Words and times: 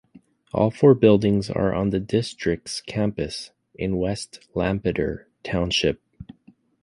All 0.51 0.71
four 0.71 0.95
buildings 0.95 1.47
are 1.51 1.75
on 1.75 1.91
the 1.91 1.99
district's 1.99 2.81
campus 2.81 3.51
in 3.75 3.97
West 3.97 4.39
Lampeter 4.55 5.27
Township. 5.43 6.01